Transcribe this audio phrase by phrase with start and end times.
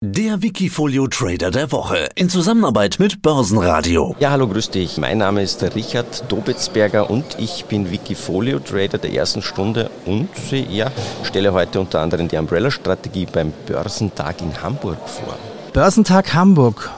[0.00, 4.14] Der Wikifolio Trader der Woche in Zusammenarbeit mit Börsenradio.
[4.20, 4.96] Ja, hallo, grüß dich.
[4.96, 10.92] Mein Name ist Richard Dobitzberger und ich bin Wikifolio Trader der ersten Stunde und ja,
[11.24, 15.36] stelle heute unter anderem die Umbrella-Strategie beim Börsentag in Hamburg vor.
[15.72, 16.90] Börsentag Hamburg.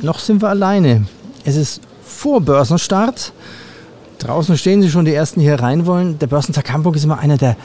[0.00, 1.08] Noch sind wir alleine.
[1.44, 3.32] Es ist vor Börsenstart.
[4.20, 6.20] Draußen stehen sie schon, die ersten hier rein wollen.
[6.20, 7.56] Der Börsentag Hamburg ist immer einer der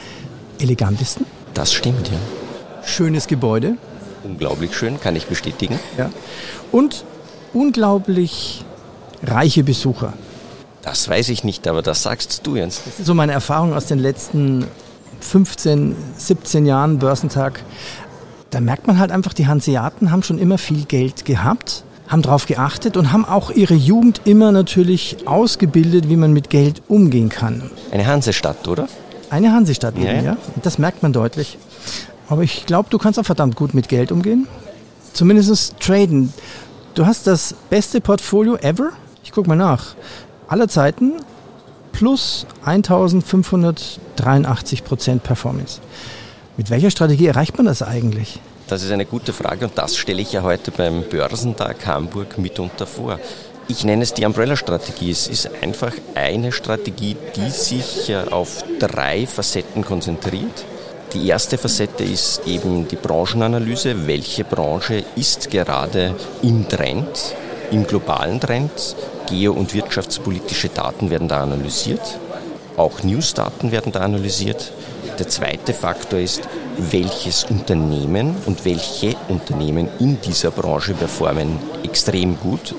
[0.58, 1.26] elegantesten.
[1.54, 2.18] Das stimmt, ja.
[2.84, 3.76] Schönes Gebäude.
[4.24, 5.78] Unglaublich schön, kann ich bestätigen.
[5.98, 6.10] Ja.
[6.72, 7.04] Und
[7.52, 8.64] unglaublich
[9.22, 10.14] reiche Besucher.
[10.82, 12.82] Das weiß ich nicht, aber das sagst du jetzt.
[12.86, 14.66] Das ist so meine Erfahrung aus den letzten
[15.20, 17.60] 15, 17 Jahren Börsentag.
[18.50, 22.46] Da merkt man halt einfach, die Hanseaten haben schon immer viel Geld gehabt, haben darauf
[22.46, 27.70] geachtet und haben auch ihre Jugend immer natürlich ausgebildet, wie man mit Geld umgehen kann.
[27.90, 28.88] Eine Hansestadt, oder?
[29.30, 30.36] Eine Hansestadt Ja, eben, ja.
[30.62, 31.58] das merkt man deutlich.
[32.28, 34.46] Aber ich glaube, du kannst auch verdammt gut mit Geld umgehen.
[35.12, 36.32] Zumindest traden.
[36.94, 38.90] Du hast das beste Portfolio ever.
[39.22, 39.94] Ich gucke mal nach.
[40.48, 41.14] Aller Zeiten
[41.92, 45.80] plus 1583 Prozent Performance.
[46.56, 48.40] Mit welcher Strategie erreicht man das eigentlich?
[48.66, 52.86] Das ist eine gute Frage und das stelle ich ja heute beim Börsentag Hamburg mitunter
[52.86, 53.18] vor.
[53.68, 55.10] Ich nenne es die Umbrella-Strategie.
[55.10, 60.64] Es ist einfach eine Strategie, die sich äh, auf drei Facetten konzentriert.
[61.14, 64.08] Die erste Facette ist eben die Branchenanalyse.
[64.08, 67.36] Welche Branche ist gerade im Trend,
[67.70, 68.96] im globalen Trend?
[69.30, 72.18] Geo- und wirtschaftspolitische Daten werden da analysiert.
[72.76, 74.72] Auch News-Daten werden da analysiert.
[75.20, 76.42] Der zweite Faktor ist,
[76.78, 82.74] welches Unternehmen und welche Unternehmen in dieser Branche performen extrem gut.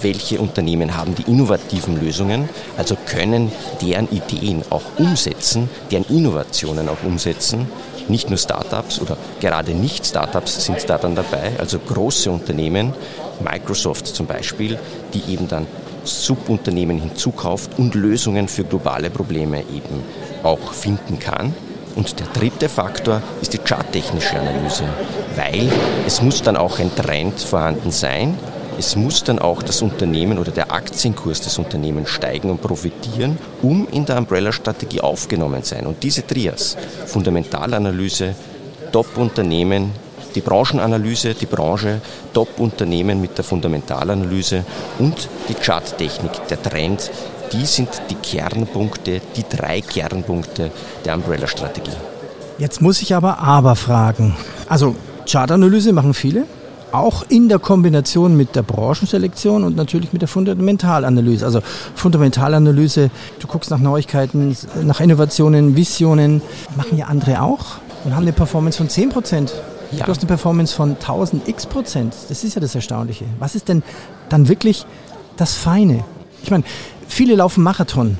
[0.00, 7.02] Welche Unternehmen haben die innovativen Lösungen, also können deren Ideen auch umsetzen, deren Innovationen auch
[7.04, 7.68] umsetzen.
[8.08, 12.94] Nicht nur Startups oder gerade nicht Startups sind da dann dabei, also große Unternehmen,
[13.40, 14.78] Microsoft zum Beispiel,
[15.12, 15.66] die eben dann
[16.04, 20.02] Subunternehmen hinzukauft und Lösungen für globale Probleme eben
[20.42, 21.54] auch finden kann.
[21.96, 24.84] Und der dritte Faktor ist die charttechnische Analyse,
[25.34, 25.70] weil
[26.06, 28.38] es muss dann auch ein Trend vorhanden sein.
[28.78, 33.88] Es muss dann auch das Unternehmen oder der Aktienkurs des Unternehmens steigen und profitieren, um
[33.90, 35.84] in der Umbrella-Strategie aufgenommen sein.
[35.84, 38.36] Und diese Trias, Fundamentalanalyse,
[38.92, 39.90] Top-Unternehmen,
[40.32, 42.00] die Branchenanalyse, die Branche,
[42.32, 44.64] Top-Unternehmen mit der Fundamentalanalyse
[45.00, 47.10] und die Charttechnik, der Trend,
[47.52, 50.70] die sind die Kernpunkte, die drei Kernpunkte
[51.04, 51.96] der Umbrella-Strategie.
[52.58, 54.36] Jetzt muss ich aber aber fragen.
[54.68, 54.94] Also
[55.28, 56.46] Chartanalyse machen viele,
[56.92, 61.44] auch in der Kombination mit der Branchenselektion und natürlich mit der Fundamentalanalyse.
[61.44, 61.60] Also
[61.94, 66.42] Fundamentalanalyse, du guckst nach Neuigkeiten, nach Innovationen, Visionen,
[66.76, 69.52] machen ja andere auch und haben eine Performance von 10 Prozent.
[69.92, 70.04] Ja.
[70.04, 72.14] Du hast eine Performance von 1000 x Prozent.
[72.28, 73.24] Das ist ja das Erstaunliche.
[73.38, 73.82] Was ist denn
[74.28, 74.84] dann wirklich
[75.36, 76.04] das Feine?
[76.42, 76.64] Ich meine,
[77.06, 78.18] viele laufen Marathon,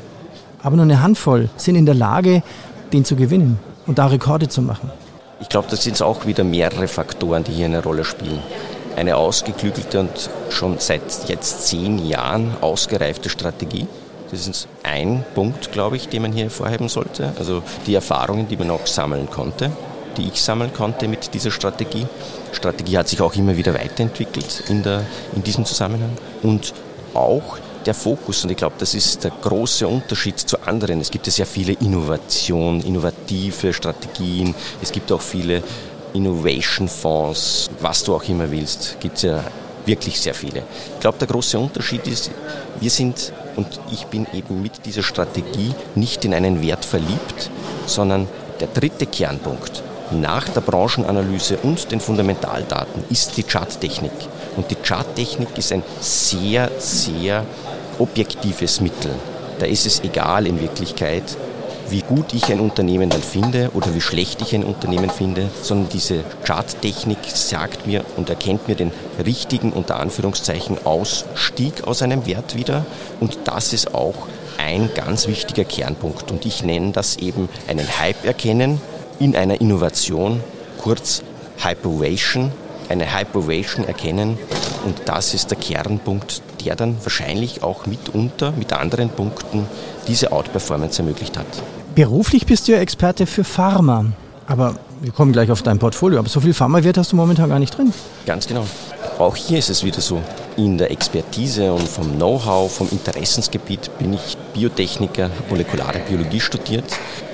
[0.62, 2.42] aber nur eine Handvoll sind in der Lage,
[2.92, 4.90] den zu gewinnen und da Rekorde zu machen.
[5.41, 8.43] Ich glaube, das sind auch wieder mehrere Faktoren, die hier eine Rolle spielen.
[8.97, 13.87] Eine ausgeklügelte und schon seit jetzt zehn Jahren ausgereifte Strategie.
[14.31, 17.32] Das ist ein Punkt, glaube ich, den man hier hervorheben sollte.
[17.38, 19.71] Also die Erfahrungen, die man auch sammeln konnte,
[20.16, 22.06] die ich sammeln konnte mit dieser Strategie.
[22.53, 25.05] Strategie hat sich auch immer wieder weiterentwickelt in, der,
[25.37, 26.19] in diesem Zusammenhang.
[26.43, 26.75] Und
[27.15, 31.00] auch der Fokus, und ich glaube, das ist der große Unterschied zu anderen.
[31.00, 34.54] Es gibt ja sehr viele Innovationen, innovative Strategien.
[34.82, 35.62] Es gibt auch viele
[36.12, 39.00] Innovation-Fonds, was du auch immer willst.
[39.00, 39.43] Gibt es ja
[39.87, 40.65] wirklich sehr viele.
[40.94, 42.31] Ich glaube, der große Unterschied ist,
[42.78, 47.50] wir sind, und ich bin eben mit dieser Strategie nicht in einen Wert verliebt,
[47.87, 48.28] sondern
[48.60, 54.12] der dritte Kernpunkt nach der Branchenanalyse und den Fundamentaldaten ist die Charttechnik.
[54.56, 57.47] Und die Charttechnik ist ein sehr, sehr
[57.98, 59.12] objektives Mittel.
[59.59, 61.25] Da ist es egal in Wirklichkeit,
[61.91, 65.88] wie gut ich ein Unternehmen dann finde oder wie schlecht ich ein Unternehmen finde, sondern
[65.88, 68.92] diese Charttechnik sagt mir und erkennt mir den
[69.25, 72.84] richtigen, unter Anführungszeichen, Ausstieg aus einem Wert wieder.
[73.20, 74.28] Und das ist auch
[74.58, 76.31] ein ganz wichtiger Kernpunkt.
[76.31, 78.81] Und ich nenne das eben einen Hype erkennen
[79.19, 80.43] in einer Innovation,
[80.78, 81.22] kurz
[81.58, 82.52] Hyperovation,
[82.88, 84.38] eine Hyperovation erkennen.
[84.85, 89.67] Und das ist der Kernpunkt, der dann wahrscheinlich auch mitunter mit anderen Punkten
[90.06, 91.46] diese Outperformance ermöglicht hat.
[91.94, 94.06] Beruflich bist du ja Experte für Pharma.
[94.46, 96.19] Aber wir kommen gleich auf dein Portfolio.
[96.19, 97.93] Aber so viel Pharmawert hast du momentan gar nicht drin.
[98.25, 98.64] Ganz genau.
[99.19, 100.23] Auch hier ist es wieder so.
[100.56, 106.84] In der Expertise und vom Know-how, vom Interessensgebiet bin ich Biotechniker, molekulare Biologie studiert.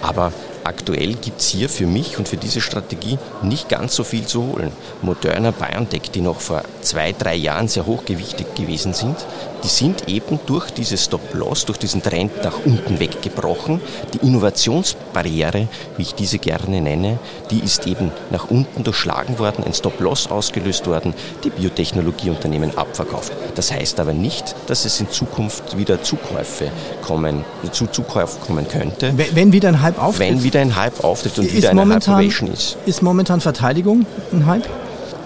[0.02, 0.32] Aber
[0.64, 4.42] aktuell gibt es hier für mich und für diese Strategie nicht ganz so viel zu
[4.42, 4.72] holen.
[5.02, 9.16] Moderna BioNTech, die noch vor zwei, drei Jahren sehr hochgewichtig gewesen sind,
[9.62, 13.80] die sind eben durch dieses Stop-Loss, durch diesen Trend nach unten weggebrochen.
[14.12, 17.18] Die Innovationsbarriere, wie ich diese gerne nenne,
[17.50, 21.14] die ist eben nach unten durchschlagen worden, ein Stop-Loss ausgelöst worden,
[21.44, 23.32] die Biotechnologieunternehmen abverkauft.
[23.54, 26.70] Das heißt aber nicht, dass es in Zukunft wieder Zukäufe
[27.00, 29.14] kommen, zu Zukäufen kommen könnte.
[29.16, 30.28] Wenn wieder ein Hype auftritt?
[30.28, 32.76] Wenn wieder ein Hype auftritt und ist wieder eine momentan, Hyperation ist.
[32.86, 34.68] Ist momentan Verteidigung ein Hype?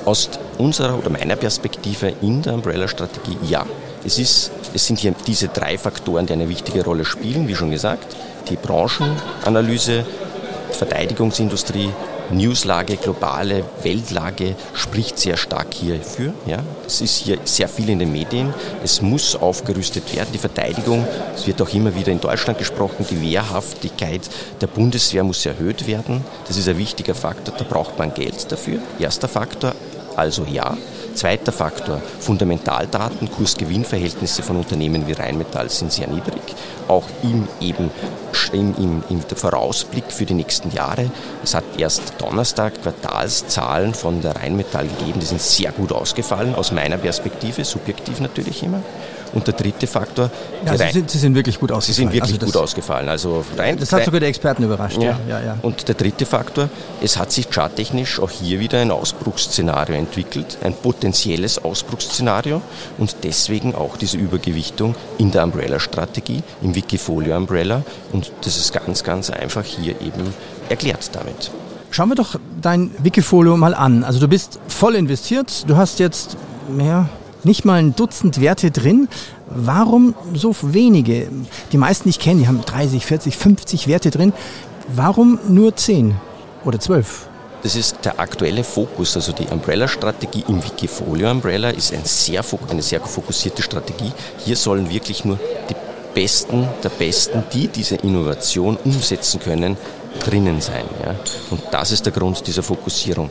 [0.05, 3.67] Aus unserer oder meiner Perspektive in der Umbrella-Strategie ja.
[4.05, 7.71] Es, ist, es sind hier diese drei Faktoren, die eine wichtige Rolle spielen, wie schon
[7.71, 8.17] gesagt.
[8.49, 10.05] Die Branchenanalyse,
[10.71, 11.91] Verteidigungsindustrie,
[12.31, 16.35] Newslage, globale Weltlage spricht sehr stark hierfür.
[16.47, 16.59] Ja.
[16.87, 18.53] Es ist hier sehr viel in den Medien.
[18.85, 20.29] Es muss aufgerüstet werden.
[20.33, 24.23] Die Verteidigung, es wird auch immer wieder in Deutschland gesprochen, die Wehrhaftigkeit
[24.61, 26.25] der Bundeswehr muss erhöht werden.
[26.47, 27.55] Das ist ein wichtiger Faktor.
[27.57, 28.79] Da braucht man Geld dafür.
[28.99, 29.75] Erster Faktor,
[30.17, 30.77] also ja.
[31.19, 36.41] Zweiter Faktor, Fundamentaldaten, Kurs-Gewinn-Verhältnisse von Unternehmen wie Rheinmetall sind sehr niedrig.
[36.87, 37.91] Auch im, eben,
[38.53, 41.11] im, im, im Vorausblick für die nächsten Jahre.
[41.43, 46.71] Es hat erst Donnerstag Quartalszahlen von der Rheinmetall gegeben, die sind sehr gut ausgefallen, aus
[46.71, 48.81] meiner Perspektive, subjektiv natürlich immer.
[49.35, 50.31] Und der dritte Faktor.
[50.65, 51.95] Ja, sie, sind, sie, sind, wirklich gut ausgefallen.
[51.95, 53.09] Sie sind wirklich also gut ausgefallen.
[53.09, 55.01] Also rein, das hat sogar die Experten überrascht.
[55.01, 55.19] Ja.
[55.29, 55.59] Ja, ja.
[55.63, 56.69] Und der dritte Faktor,
[57.03, 62.63] es hat sich charttechnisch auch hier wieder ein Ausbruchsszenario entwickelt, ein potenzielles Ausbruchsszenario
[62.99, 67.83] und deswegen auch diese Übergewichtung in der Umbrella-Strategie, im Wikifolio-Umbrella.
[68.13, 70.35] Und das ist ganz, ganz einfach hier eben
[70.69, 71.51] erklärt damit.
[71.91, 74.05] Schauen wir doch dein Wikifolio mal an.
[74.05, 76.37] Also du bist voll investiert, du hast jetzt
[76.69, 77.09] mehr
[77.45, 79.09] nicht mal ein Dutzend Werte drin.
[79.47, 81.29] Warum so wenige?
[81.73, 84.33] Die meisten, die ich kenne, die haben 30, 40, 50 Werte drin.
[84.89, 86.15] Warum nur 10
[86.65, 87.29] oder 12?
[87.63, 92.83] Das ist der aktuelle Fokus, also die Umbrella-Strategie im Wikifolio Umbrella ist ein sehr, eine
[92.83, 94.13] sehr fokussierte Strategie.
[94.45, 95.39] Hier sollen wirklich nur
[95.69, 95.75] die
[96.15, 99.77] Besten der Besten, die diese Innovation umsetzen können,
[100.21, 100.85] drinnen sein.
[101.05, 101.17] Ja?
[101.51, 103.31] Und das ist der Grund dieser Fokussierung.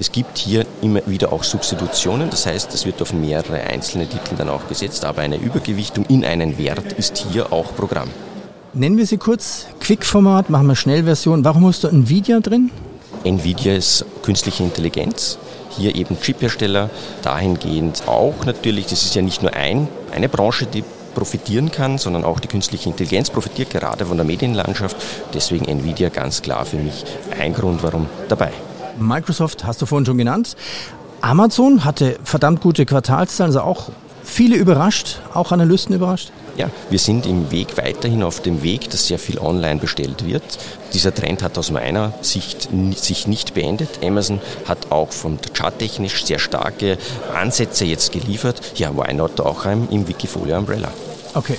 [0.00, 4.34] Es gibt hier immer wieder auch Substitutionen, das heißt, es wird auf mehrere einzelne Titel
[4.34, 8.08] dann auch gesetzt, aber eine Übergewichtung in einen Wert ist hier auch Programm.
[8.72, 11.44] Nennen wir sie kurz Quick-Format, machen wir Schnellversion.
[11.44, 12.70] Warum hast du Nvidia drin?
[13.24, 15.36] Nvidia ist künstliche Intelligenz,
[15.68, 16.88] hier eben Chiphersteller,
[17.20, 20.82] dahingehend auch natürlich, das ist ja nicht nur ein, eine Branche, die
[21.14, 24.96] profitieren kann, sondern auch die künstliche Intelligenz profitiert gerade von der Medienlandschaft.
[25.34, 27.04] Deswegen Nvidia ganz klar für mich
[27.38, 28.52] ein Grund, warum dabei.
[29.00, 30.56] Microsoft hast du vorhin schon genannt.
[31.20, 33.90] Amazon hatte verdammt gute Quartalszahlen, also auch
[34.22, 36.30] viele überrascht, auch Analysten überrascht.
[36.56, 40.42] Ja, wir sind im Weg weiterhin auf dem Weg, dass sehr viel online bestellt wird.
[40.92, 44.00] Dieser Trend hat aus meiner Sicht sich nicht beendet.
[44.04, 46.98] Amazon hat auch von charttechnisch sehr starke
[47.34, 48.60] Ansätze jetzt geliefert.
[48.74, 50.88] Ja, why not auch im Wikifolio Umbrella.
[51.34, 51.56] Okay,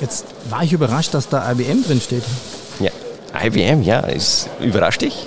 [0.00, 2.24] jetzt war ich überrascht, dass da IBM drin steht.
[2.80, 2.90] Ja,
[3.42, 5.26] IBM, ja, ist überrascht dich?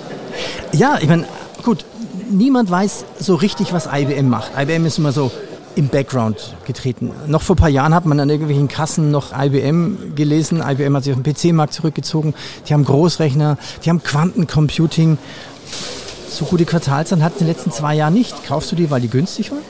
[0.72, 1.26] Ja, ich meine,
[1.66, 1.84] gut,
[2.30, 4.52] niemand weiß so richtig, was IBM macht.
[4.56, 5.32] IBM ist immer so
[5.74, 7.10] im Background getreten.
[7.26, 10.62] Noch vor ein paar Jahren hat man an irgendwelchen Kassen noch IBM gelesen.
[10.64, 12.34] IBM hat sich auf den PC-Markt zurückgezogen.
[12.68, 15.18] Die haben Großrechner, die haben Quantencomputing.
[16.30, 18.44] So gute Quartalszahlen hat in den letzten zwei Jahren nicht.
[18.44, 19.62] Kaufst du die, weil die günstig waren?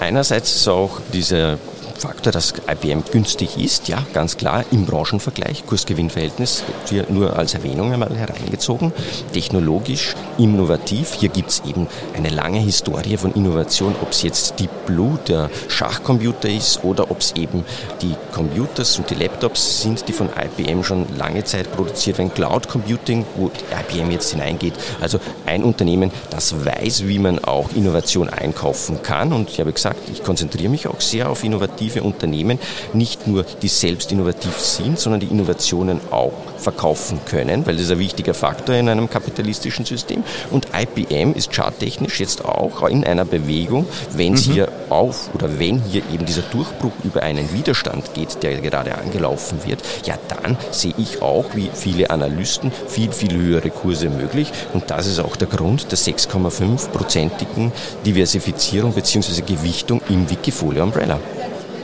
[0.00, 1.58] Einerseits ist auch diese
[1.98, 7.92] Faktor, dass IBM günstig ist, ja, ganz klar, im Branchenvergleich, Kursgewinnverhältnis, hier nur als Erwähnung
[7.92, 8.92] einmal hereingezogen,
[9.32, 14.70] technologisch, innovativ, hier gibt es eben eine lange Historie von Innovation, ob es jetzt Deep
[14.86, 17.64] Blue, der Schachcomputer ist, oder ob es eben
[18.02, 22.68] die Computers und die Laptops sind, die von IBM schon lange Zeit produziert werden, Cloud
[22.68, 23.50] Computing, wo
[23.90, 29.32] IBM jetzt hineingeht, also ein Unternehmen, das weiß, wie man auch Innovation einkaufen kann.
[29.32, 32.58] Und ich habe gesagt, ich konzentriere mich auch sehr auf Innovation innovative Unternehmen
[32.92, 37.92] nicht nur, die selbst innovativ sind, sondern die Innovationen auch verkaufen können, weil das ist
[37.92, 40.22] ein wichtiger Faktor in einem kapitalistischen System.
[40.50, 44.52] Und IBM ist charttechnisch jetzt auch in einer Bewegung, wenn es mhm.
[44.52, 49.58] hier auf oder wenn hier eben dieser Durchbruch über einen Widerstand geht, der gerade angelaufen
[49.66, 54.50] wird, ja dann sehe ich auch, wie viele Analysten, viel, viel höhere Kurse möglich.
[54.72, 57.72] Und das ist auch der Grund der 6,5-prozentigen
[58.06, 59.42] Diversifizierung bzw.
[59.42, 61.18] Gewichtung im Wikifolio Umbrella.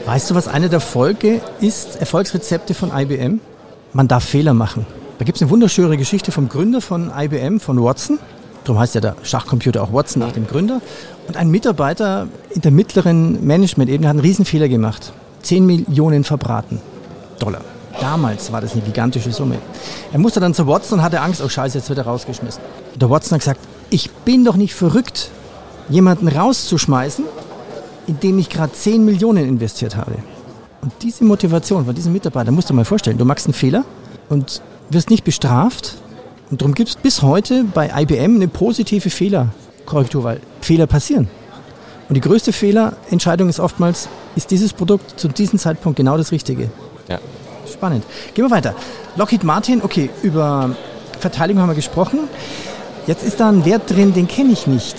[0.05, 3.39] Weißt du, was eine der Folge ist, Erfolgsrezepte von IBM?
[3.93, 4.85] Man darf Fehler machen.
[5.19, 8.17] Da gibt es eine wunderschöne Geschichte vom Gründer von IBM, von Watson.
[8.63, 10.81] Darum heißt ja der Schachcomputer auch Watson nach dem Gründer.
[11.27, 15.13] Und ein Mitarbeiter in der mittleren Management-Ebene hat einen Riesenfehler gemacht.
[15.43, 16.79] 10 Millionen verbraten.
[17.39, 17.61] Dollar.
[17.99, 19.57] Damals war das eine gigantische Summe.
[20.11, 22.61] Er musste dann zu Watson und hatte Angst, oh Scheiße, jetzt wird er rausgeschmissen.
[22.93, 25.29] Und der Watson hat gesagt, ich bin doch nicht verrückt,
[25.89, 27.25] jemanden rauszuschmeißen,
[28.07, 30.15] indem ich gerade 10 Millionen investiert habe.
[30.81, 33.83] Und diese Motivation von diesem Mitarbeiter, musst du mal vorstellen, du machst einen Fehler
[34.29, 35.95] und wirst nicht bestraft.
[36.49, 41.29] Und darum gibt es bis heute bei IBM eine positive Fehlerkorrektur, weil Fehler passieren.
[42.09, 46.69] Und die größte Fehlerentscheidung ist oftmals, ist dieses Produkt zu diesem Zeitpunkt genau das Richtige?
[47.07, 47.19] Ja.
[47.71, 48.03] Spannend.
[48.33, 48.75] Gehen wir weiter.
[49.15, 50.75] Lockheed Martin, okay, über
[51.19, 52.19] Verteidigung haben wir gesprochen.
[53.07, 54.95] Jetzt ist da ein Wert drin, den kenne ich nicht.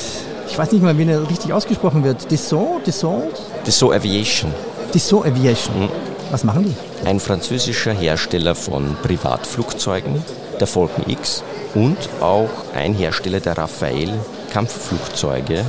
[0.53, 2.31] Ich weiß nicht mal, wie er richtig ausgesprochen wird.
[2.31, 2.87] Dassault?
[2.87, 3.41] Dassault?
[3.65, 4.53] Dassault Aviation.
[4.93, 5.85] Dassault Aviation.
[5.85, 5.89] Mhm.
[6.31, 7.09] Was machen die?
[7.09, 10.23] Ein französischer Hersteller von Privatflugzeugen,
[10.61, 11.43] der Falcon X,
[11.75, 14.21] und auch ein Hersteller der Rafale
[14.53, 15.65] Kampfflugzeuge,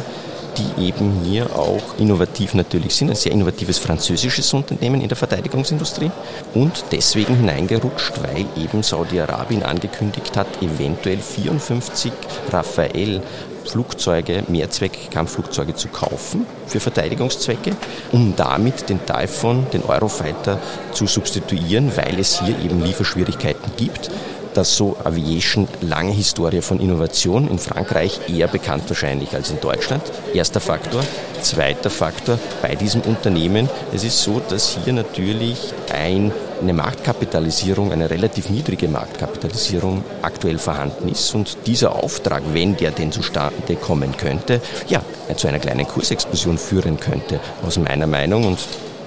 [0.57, 3.09] die eben hier auch innovativ natürlich sind.
[3.09, 6.11] Ein sehr innovatives französisches Unternehmen in der Verteidigungsindustrie
[6.53, 12.11] und deswegen hineingerutscht, weil eben Saudi-Arabien angekündigt hat, eventuell 54
[12.51, 13.21] Rafale
[13.65, 17.75] Flugzeuge, Mehrzweck-Kampfflugzeuge zu kaufen für Verteidigungszwecke,
[18.11, 20.59] um damit den Typhoon, den Eurofighter
[20.91, 24.11] zu substituieren, weil es hier eben Lieferschwierigkeiten gibt
[24.53, 30.03] dass so Aviation lange Historie von Innovation in Frankreich eher bekannt wahrscheinlich als in Deutschland.
[30.33, 31.03] Erster Faktor.
[31.41, 33.69] Zweiter Faktor bei diesem Unternehmen.
[33.93, 36.31] Es ist so, dass hier natürlich ein,
[36.61, 43.11] eine Marktkapitalisierung, eine relativ niedrige Marktkapitalisierung aktuell vorhanden ist und dieser Auftrag, wenn der denn
[43.11, 45.01] zustande kommen könnte, ja,
[45.35, 48.45] zu einer kleinen Kursexplosion führen könnte, aus meiner Meinung.
[48.45, 48.59] Und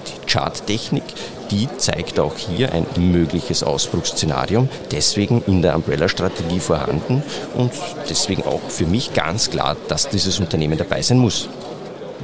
[0.06, 1.04] die Charttechnik,
[1.50, 7.22] die zeigt auch hier ein mögliches Ausbruchsszenario, deswegen in der Umbrella-Strategie vorhanden
[7.54, 7.72] und
[8.08, 11.48] deswegen auch für mich ganz klar, dass dieses Unternehmen dabei sein muss.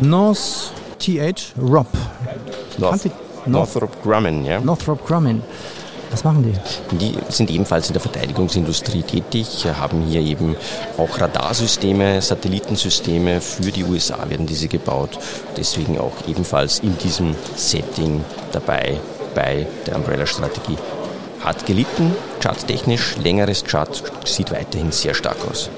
[0.00, 1.86] North TH Rob.
[2.78, 3.10] North,
[3.46, 4.60] Northrop Grumman, ja.
[4.60, 5.42] Northrop Grumman.
[6.12, 6.96] Was machen die?
[6.98, 10.56] Die sind ebenfalls in der Verteidigungsindustrie tätig, haben hier eben
[10.98, 15.18] auch Radarsysteme, Satellitensysteme für die USA werden diese gebaut.
[15.56, 19.00] Deswegen auch ebenfalls in diesem Setting dabei
[19.34, 20.76] bei der Umbrella-Strategie.
[21.40, 25.70] Hat gelitten, charttechnisch, längeres Chart sieht weiterhin sehr stark aus.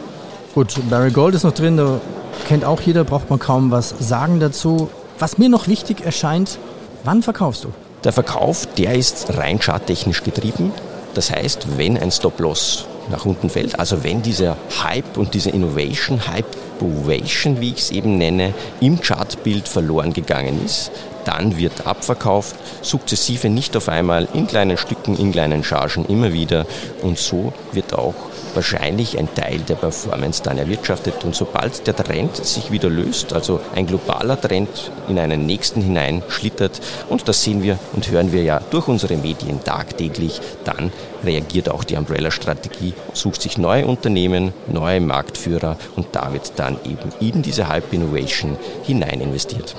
[0.53, 2.01] Gut, Barry Gold ist noch drin, da
[2.49, 4.91] kennt auch jeder, braucht man kaum was sagen dazu.
[5.21, 6.59] Was mir noch wichtig erscheint,
[7.05, 7.69] wann verkaufst du?
[8.05, 10.73] Der Verkauf, der ist rein charttechnisch getrieben.
[11.15, 16.27] Das heißt, wenn ein Stop-Loss nach unten fällt, also wenn dieser Hype und diese Innovation,
[16.27, 20.91] Hype-Ovation, wie ich es eben nenne, im Chartbild verloren gegangen ist,
[21.25, 26.67] dann wird abverkauft, sukzessive nicht auf einmal, in kleinen Stücken, in kleinen Chargen immer wieder
[27.03, 28.15] und so wird auch
[28.55, 31.25] wahrscheinlich ein Teil der Performance dann erwirtschaftet.
[31.25, 36.23] Und sobald der Trend sich wieder löst, also ein globaler Trend in einen nächsten hinein
[36.29, 40.93] schlittert, und das sehen wir und hören wir ja durch unsere Medien tagtäglich, dann
[41.25, 47.11] reagiert auch die Umbrella-Strategie, sucht sich neue Unternehmen, neue Marktführer und da wird dann eben
[47.21, 49.75] in diese Hype Innovation hinein investiert.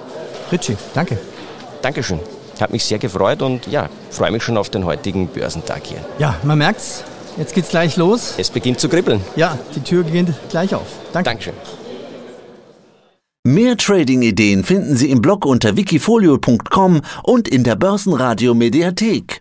[0.51, 1.17] Ritchie, danke.
[1.81, 2.19] Dankeschön.
[2.59, 5.99] Hat mich sehr gefreut und ja, freue mich schon auf den heutigen Börsentag hier.
[6.19, 7.03] Ja, man merkt's,
[7.37, 8.35] Jetzt geht's gleich los.
[8.37, 9.21] Es beginnt zu kribbeln.
[9.35, 10.87] Ja, die Tür geht gleich auf.
[11.11, 11.29] Danke.
[11.29, 11.53] Dankeschön.
[13.47, 19.33] Mehr Trading-Ideen finden Sie im Blog unter wikifolio.com und in der Börsenradio Mediathek.